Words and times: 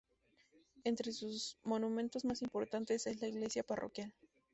Entre 0.83 1.11
sus 1.11 1.59
monumentos 1.63 2.25
más 2.25 2.41
importantes 2.41 3.05
es 3.05 3.21
la 3.21 3.27
iglesia 3.27 3.61
parroquial. 3.61 4.11